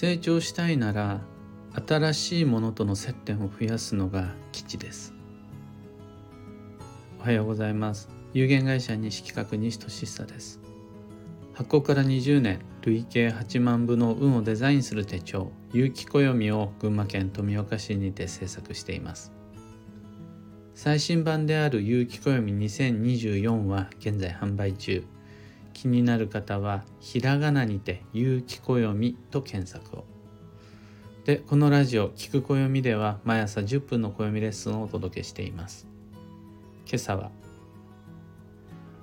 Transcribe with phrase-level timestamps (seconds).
[0.00, 1.22] 成長したいなら
[1.84, 5.12] 新しいものとの接点を増やすのが基地です。
[7.18, 8.08] おはようございます。
[8.32, 10.60] 有限会社西企画西俊久です。
[11.52, 19.32] 発行から20年累計8万部の運をデザインする手帳有機暦を群馬県富岡市にて制作しています。
[20.76, 25.02] 最新版である有機暦2024は現在販売中。
[25.78, 30.04] 気になる方はひらがなにて有機暦と検索を。
[31.24, 35.86] でこのラジオ聞く暦では毎朝10分の暦レッスンをお届けしています。
[36.84, 37.30] 今朝は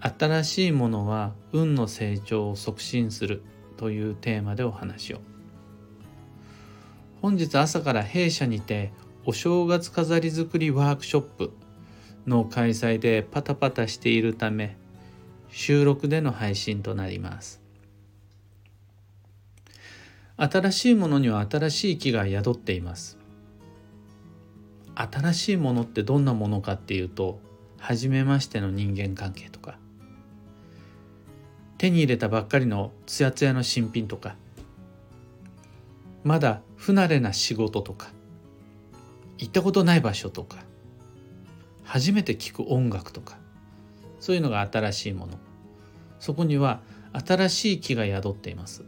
[0.00, 3.42] 新しいものは運の成長を促進する
[3.76, 5.18] というテーマでお話を。
[7.20, 8.92] 本日朝から弊社にて
[9.26, 11.52] お正月飾り作りワークショップ
[12.26, 14.78] の開催でパタパタしているため
[15.54, 17.60] 収録での配信となります。
[20.38, 23.18] 新しいものには新しい木が宿っています。
[24.94, 27.38] 新しいものってどんなものかっていうと
[27.78, 29.76] 初めましての人間関係とか。
[31.76, 34.36] 手に入れたばっかりのツヤツヤの新品とか。
[36.24, 38.08] まだ不慣れな仕事とか。
[39.36, 40.64] 行ったことない場所とか。
[41.84, 43.41] 初めて聞く音楽とか。
[44.22, 45.32] そういうのが新しいもの。
[46.20, 46.80] そこには
[47.12, 48.84] 新しい木が宿っています。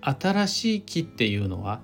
[0.00, 1.80] 新しい木っていうのは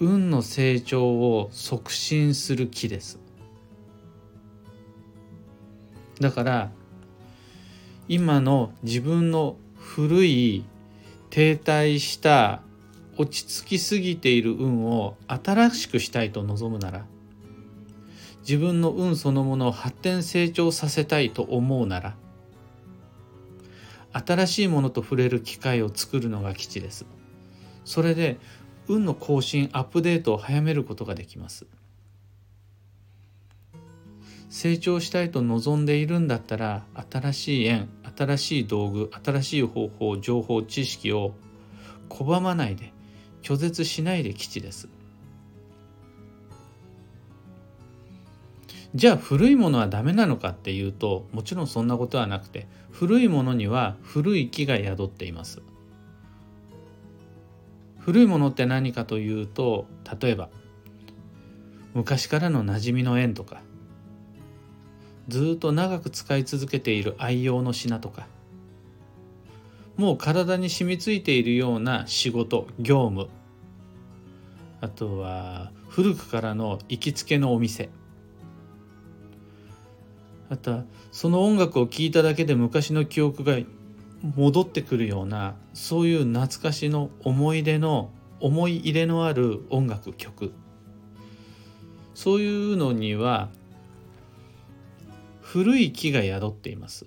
[0.00, 3.20] 運の成長を促進する木です。
[6.18, 6.70] だから
[8.08, 10.64] 今の自分の古い
[11.30, 12.60] 停滞した
[13.16, 17.06] 落ち着きすぎている運を新しくしたいと望むなら
[18.42, 22.14] 自分の運そのものを発展成長させたいと思うなら
[24.12, 27.06] 新しいものと触れる機会を作るのが基地です。
[27.84, 28.38] それで
[28.86, 31.66] 運の更新アップデートを早めることができます。
[34.50, 41.32] 成長したいと望んでいるんだったら新しい縁新しい道具新しい方法情報知識を
[42.10, 42.92] 拒まないで
[43.40, 44.88] 拒絶しないで基地です。
[48.94, 55.62] じゃあ古いものはダメなのかっていうともちろんそんなことはなくて古いものには古い木が宿っています。
[57.98, 59.86] 古いものって何かというと
[60.20, 60.50] 例えば
[61.94, 63.62] 昔からの馴染みの縁とか
[65.28, 68.26] ずっと長く使い続けている愛用の品とか
[69.96, 73.28] もう体に染みついているような仕事業務。
[74.80, 77.88] あとは古くからの行きつけのお店。
[80.52, 83.56] またその音楽を聴いただけで昔の記憶が
[84.36, 90.52] 戻ってくるようなそういう懐かしの思い出の思い入れのある音楽曲。
[92.12, 93.48] そういうのには
[95.40, 97.06] 古い木が宿っています。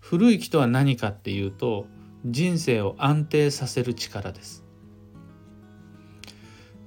[0.00, 1.86] 古い木とは何かっていうと
[2.26, 4.64] 人生を安定させる力です。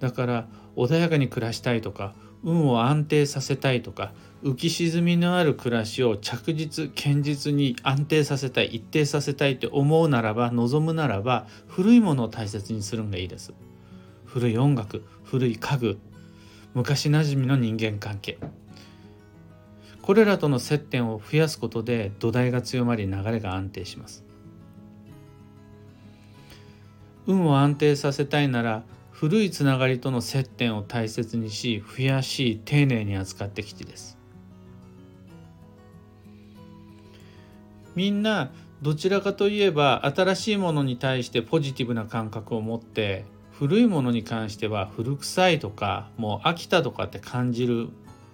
[0.01, 4.13] だから穏やかに暮らしたいとか運を安定させたいとか
[4.43, 13.53] 浮き沈みのある暮らしを着実堅実に安定させたい一定させたいって思うならば望むならば古いものを大切にするのがいいです。
[14.25, 15.97] 古い音楽古い家具
[16.75, 18.37] 昔なじみの人間関係。
[20.03, 24.23] これらとの接点を増やすことで土台が強まり流れが安定します。
[27.25, 28.83] 運を安定させたいなら
[29.15, 34.17] 古いつながりとの接点を大切にし増やし丁寧に扱ってきてです。
[37.95, 47.87] みんなどちらかといえば新しいものに対してポジティブな感覚を持って古いものに関しては古臭いとかもう飽きたとかって感じる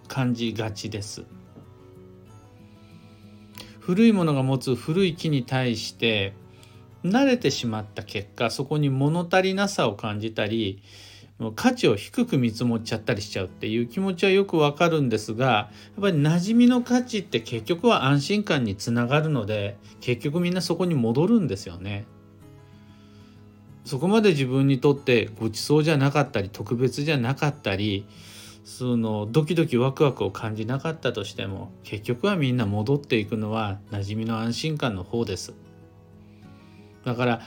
[0.08, 1.25] 感じがちです。
[3.80, 6.34] 古いものが持つ古い木に対して
[7.03, 10.83] 慣れてしまった結果そこに物足りなさを感じたり
[11.56, 15.69] 価値を低く見積もっちゃったりしちゃうっていう気持ちはよくわかるんですがや
[16.00, 22.06] っぱり馴染みの価値って結局は安心感につながるので結局みんなそこに戻るんですよね。
[23.83, 28.06] そこまで自分にとってごちそうじゃなかったり特別じゃなかったり
[28.63, 35.56] そのドキドキワクワクを感じなかったとしても結局はみんな戻っていくのは馴染みの安心感の方です。
[37.06, 37.42] だから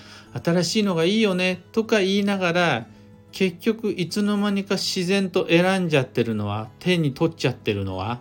[0.44, 2.86] 新しいのがいいよねとか言いながら
[3.32, 8.20] 結局いつの間にか自然と選んじゃってるのは手に取っちゃってるのは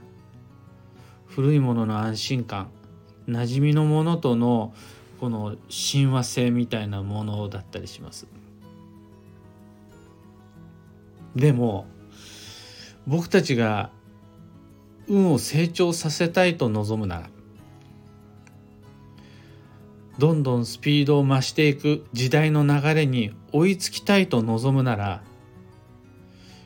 [1.28, 2.70] 古いものの安心感
[3.28, 4.74] 馴染みのものとの
[5.20, 8.28] この親和性みたいなものだったりします。
[11.36, 11.88] でも
[13.08, 13.90] 僕たちが
[15.08, 17.30] 運を成長させたいと望むなら
[20.20, 25.24] どんどんスピードを増していく時代の流れに追いつきたいと望むなら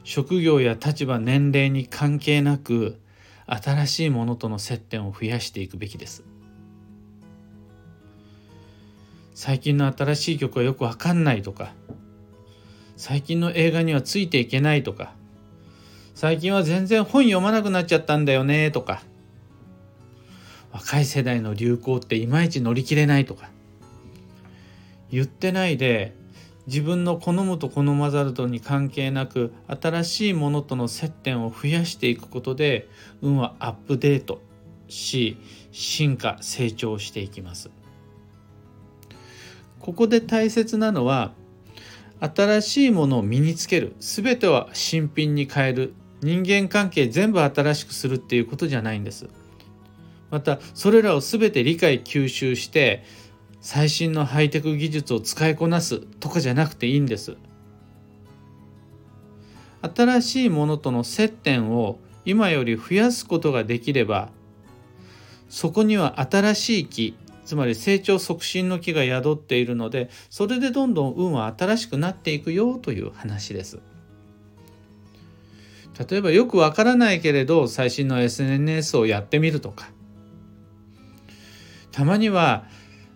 [0.03, 2.99] 職業や立場年齢に関係なく
[3.45, 6.23] 新しいものとの接点を増やしていくべきです。
[9.37, 11.71] 最近の新しい曲はよくわかんないとか
[12.95, 15.13] 最近の映画にはついていけないとか
[16.15, 19.03] 最近は全然本読まなくなっちゃったんだよねとか
[20.71, 23.49] 若い世代の流行っていまいち乗り切れないとか
[25.09, 26.13] 言ってないで
[26.67, 32.89] 自分の好むと好まざるとに関係なく新しいものとの接点を増やしていくことで
[33.21, 34.41] 運はアップデート
[34.89, 35.37] し
[35.71, 37.69] 進化成長していきます。
[39.79, 41.31] ここで大切なのは
[42.19, 49.29] 新しいものを身につける全ては新品に変える人間関係全部新しくするっていうことじゃないんです。
[50.29, 53.03] またそれらを全て理解吸収して
[53.61, 57.37] 最新のハイテク技術を使いこなすとかじゃなくていいんです
[59.81, 64.29] 新しいものとの接点を今より増やすことができれば
[65.49, 73.79] そこには新しい木つまり成長促進の木が宿っているのでそれでどんどん運は新しくなっていくよという話です。
[76.09, 79.89] 例えばよくわからないけれど最新の SNS をやってみるとか
[81.97, 82.65] たまには、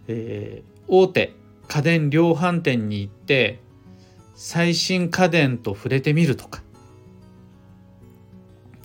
[0.07, 1.35] えー、大手
[1.67, 3.59] 家電量販店に行って
[4.33, 6.63] 最新家電と触れてみるとか。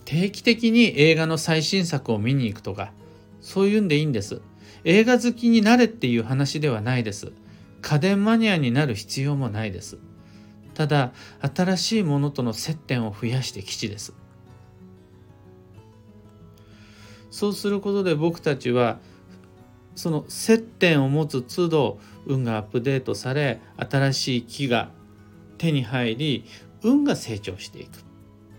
[0.05, 2.93] 定期的に映画の最新作を見に行くとか。
[3.41, 4.39] そういうんでいいんです。
[4.83, 7.31] 映画好きになれっていう話ではないです。
[7.81, 9.97] 家電マニアになる必要もないです。
[10.75, 11.11] ただ
[11.41, 14.13] 新しいものとの接点を増やして基地です。
[17.31, 18.99] そうすることで僕たちは
[19.97, 24.91] その接点を持つ都度運がアップデートされ新しい木が
[25.57, 26.45] 手に入り
[26.83, 28.03] 運が成長していく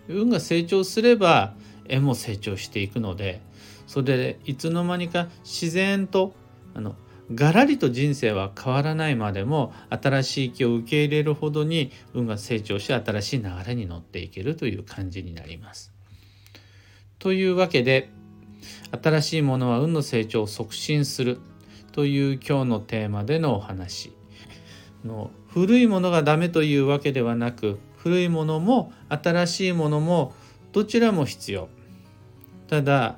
[0.09, 1.55] 運が成長すれば
[1.85, 3.41] 絵も成長していくので
[3.87, 6.33] それでいつの間にか自然と
[6.75, 6.95] あの
[7.33, 15.93] がらりと人生は変わらないまでも新しい木を受け入れるほどに運が成長し新しい流れに乗っていけるという感じになります。
[17.19, 18.09] というわけで
[19.01, 21.39] 新しいものは運の成長を促進する
[21.91, 24.13] という今日のテーマでのお話
[25.03, 30.33] の古いものがダメというわけではなく古いものも新しいものも
[30.71, 31.69] どちらも必要。
[32.67, 33.17] ただ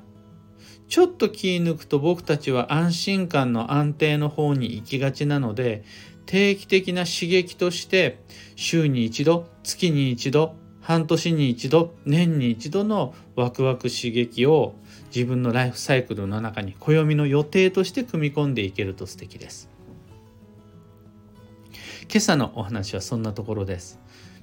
[0.88, 5.84] ちょっと気抜くと僕たちは安心感の安定の方に行きがちなので
[6.26, 8.22] 定期的な刺激として
[8.56, 14.74] 週に一度月に一度半年に一度年に一度のワクワク刺激を
[15.14, 19.70] 自分のライフサイクルの中に暦の予定として組み込んでいけると素敵です。
[22.12, 24.00] 今朝のお話はそんなところです。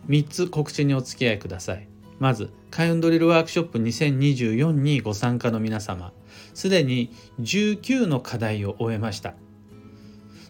[0.08, 1.88] 3つ告知にお付き合いください。
[2.20, 6.14] まず開運ドリルワークショップ2024にご参加の皆様。
[6.54, 9.36] すでに19の課題を終えました。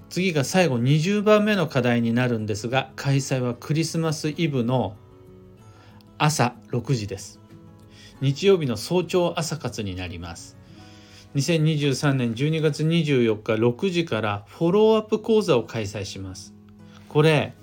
[0.09, 4.95] 次が最後20番目の課題になるんですが開催はクリスマスイブの
[6.21, 7.39] 朝6時です。
[8.19, 10.57] 日曜日の早朝朝活になります。
[11.35, 16.53] 2023年12月24日6時からフォローアップ講座を開催します。
[17.07, 17.53] これ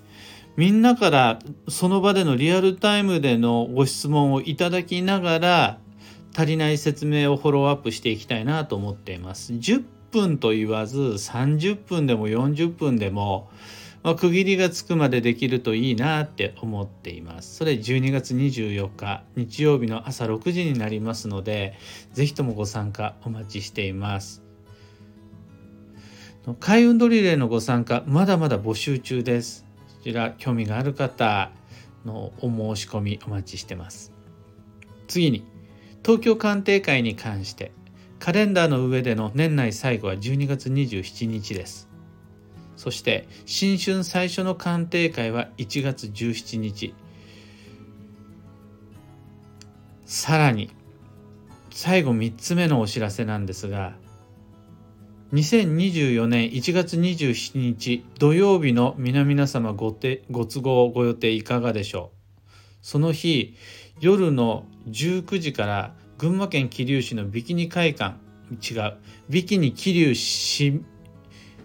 [0.56, 5.78] みんなからその場でのリアルタイムでのご質問をいただきながら
[6.34, 9.52] 足りない説明をフォローアップしていきたいなと思っています。
[9.52, 13.50] 10分と言わず30分でも40分でも、
[14.06, 17.56] まあ、区切りがつくまでできるといいなって思っています。
[17.56, 21.74] それ12月24日日曜日の朝6時になりますので、
[22.12, 24.44] 是非ともご参加お待ちしています。
[26.60, 29.66] 開運ドリレーのご参加まだまだ募集中です。
[29.96, 31.50] こちら興味がある方
[32.04, 32.42] のお
[32.76, 34.12] 申し込みお待ちしてます。
[35.08, 35.44] 次に
[36.04, 37.72] 東京鑑定会に関して
[38.20, 41.88] カレンダーの上での年内最後は12月27日です
[42.76, 46.94] そして新春最初の鑑定会は1月17日。
[50.04, 50.70] さらに
[51.70, 53.94] 最後3つ目のお知らせなんですが
[55.32, 62.46] 2024年1月27日土曜日の皆々様ごてご都合ご予定いかがでしょう？
[62.82, 63.56] その日
[63.98, 68.16] 夜の19時から群馬県桐生市のビキニ会館
[68.48, 68.94] 違う
[69.28, 70.82] ビキニ桐生市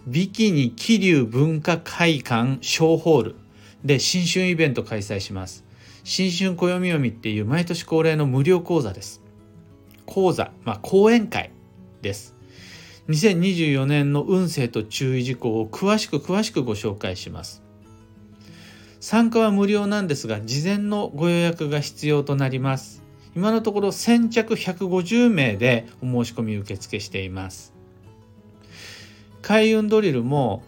[0.08, 3.36] ビキニ桐生文化会館小ホール。
[3.84, 5.64] で新春イベント開催します。
[6.04, 9.22] 新春暦読みっていう毎年恒例の無料講座です。
[10.06, 11.52] 講座、まあ、講演会
[12.02, 12.36] です。
[13.10, 17.62] 2024年の運勢と注意事項を詳しく詳しくご紹介します。
[19.00, 23.04] 参加は無料なんですが事前のご予約が必要となります。
[23.36, 27.81] 今のところ先着150名でお申し込み受付しています。
[29.42, 30.64] 開運ドリルも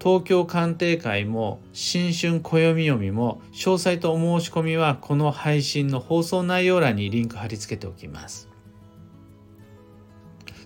[0.00, 8.48] 東京鑑定会も新春暦読みも詳細とお申し込みはこの配信の放送内容欄にリンク貼り付けておきます。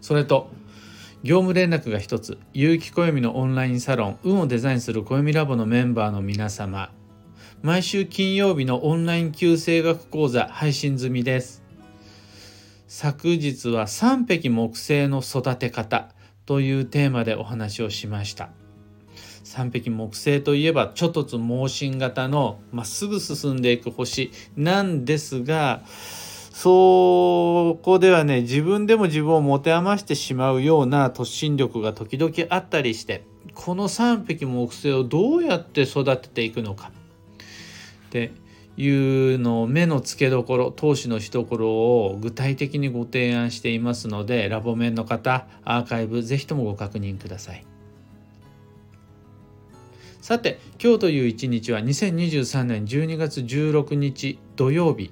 [0.01, 0.51] それと
[1.23, 6.93] 業務連絡が一つ有機暦のオンラインサロン運をデザインする暦ラボのメンバーの皆様
[7.63, 11.65] 毎週金曜日のオンライン旧声学講座配信済みです。
[12.87, 16.14] 昨日は3匹木星の育て方
[16.47, 18.51] というテーマでお話をしました。
[19.45, 33.25] 三匹木星といえばちょっとつ盲信型のまっすぐ進んでいく星なんですがそこではね自分でも自分を持て余してしまうような突進力が時々あったりして
[33.55, 36.91] この3匹木星をどうやって育てていくのか。
[38.07, 38.33] って
[38.77, 47.65] いうのを目の付けどころ投資のしどころを具体的にご提案していますのでラボ面の方アーカイブぜひともご確認ください。
[50.21, 55.11] さて今日という一日は2023年12月16日土曜日。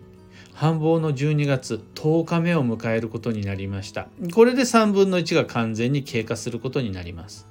[0.54, 4.08] 繁忙の12月10日目を迎えることになりました。
[4.32, 7.48] これで3分の1が完全に経過することになります。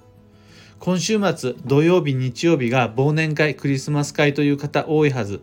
[0.80, 5.41] 今週末土曜日日曜日が忘年会クリスマス会という方多いはず。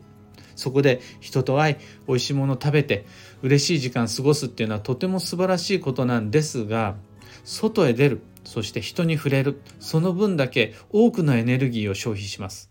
[0.59, 1.77] そこで人と会い
[2.09, 3.07] 美味しいもの食べて
[3.43, 6.97] 嬉しい時間過ごすっていうのはとても素晴らしいことなんですが
[7.45, 12.71] 外へ出るそして人に触れるその分だけ多くのエネルギーを消費します。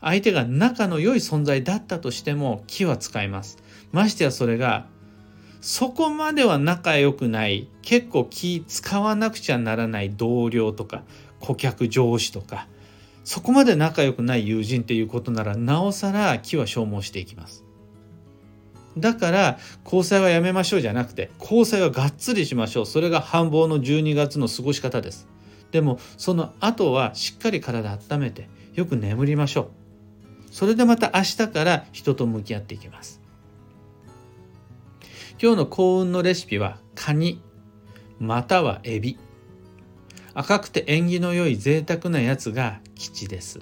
[0.00, 3.58] 相手が仲の良い存在だったとしても気は使います。
[3.92, 4.86] ましてやそれが
[5.60, 11.02] そこまでは仲良くない結構気使わなくちゃならない同僚とか
[11.38, 12.66] 顧客上司とか
[13.24, 17.64] そこまで仲良くない友人っていうことならなおさら気は消耗していきます。
[18.98, 22.86] だから交際はやめましょうじゃなくて交際はがっつりしましょう。
[22.86, 25.28] それが繁忙の12月の過ごし方です。
[25.70, 29.68] でもその後はしっかり体温めてよく眠りましょう。
[30.50, 33.20] それでまた明日から人と向き合っていきます。
[35.40, 37.40] 今日の幸運のレシピはカニ
[38.18, 39.18] またはエビ。
[40.40, 43.60] 赤くて縁起の良い贅沢なやつが吉です。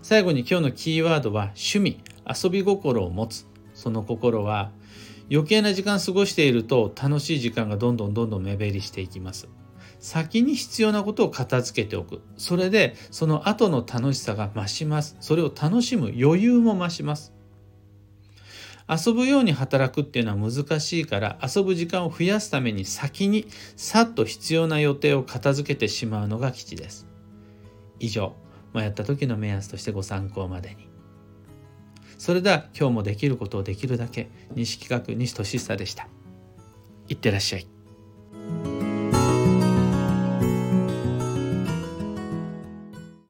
[0.00, 3.46] 最後に今日のキーワードは趣味遊び心を持つ。
[3.74, 4.70] その心は
[5.28, 9.48] 余計な時間過ごしていると楽しい時間がどんどんどんどん目減りしていきます。
[9.98, 12.22] 先に必要なことを片付けておく。
[12.36, 15.16] それでその後の楽しさが増します。
[15.18, 17.32] それを楽しむ余裕も増します。
[18.90, 27.06] 遊ぶように働くっていうのは難しいから遊ぶ時間を増やすために先にさっと必要な予定を片付けてしまうのが吉です。
[28.00, 28.34] 以上
[28.74, 30.88] 迷った時の目安としてご参考までに。
[32.18, 36.08] それでは今日もできることをできるだけ西企画西俊久でした。
[37.08, 37.79] いってらっしゃい。